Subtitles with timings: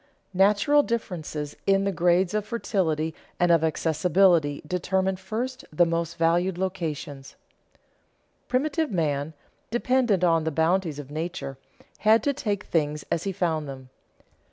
[0.33, 6.57] Natural differences in the grades of fertility and of accessibility determine first the most valued
[6.57, 7.35] locations.
[8.47, 9.33] Primitive man,
[9.69, 11.59] dependent on the bounties of nature,
[11.99, 13.89] had to take things as he found them.